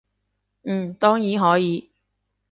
[0.63, 1.91] 嗯，當然可以